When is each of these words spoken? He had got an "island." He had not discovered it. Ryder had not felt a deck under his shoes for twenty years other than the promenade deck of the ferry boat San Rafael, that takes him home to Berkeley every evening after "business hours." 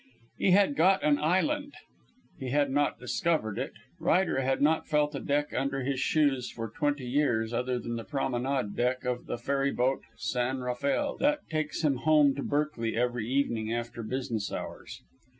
He 0.39 0.49
had 0.49 0.75
got 0.75 1.03
an 1.03 1.19
"island." 1.19 1.75
He 2.39 2.49
had 2.49 2.71
not 2.71 2.99
discovered 2.99 3.59
it. 3.59 3.73
Ryder 3.99 4.39
had 4.41 4.59
not 4.59 4.87
felt 4.87 5.13
a 5.13 5.19
deck 5.19 5.53
under 5.55 5.83
his 5.83 5.99
shoes 5.99 6.49
for 6.49 6.71
twenty 6.71 7.05
years 7.05 7.53
other 7.53 7.77
than 7.77 7.97
the 7.97 8.03
promenade 8.03 8.75
deck 8.75 9.05
of 9.05 9.27
the 9.27 9.37
ferry 9.37 9.71
boat 9.71 10.01
San 10.17 10.61
Rafael, 10.61 11.17
that 11.17 11.47
takes 11.51 11.83
him 11.83 11.97
home 11.97 12.33
to 12.33 12.41
Berkeley 12.41 12.95
every 12.97 13.27
evening 13.29 13.71
after 13.71 14.01
"business 14.01 14.51
hours." 14.51 15.03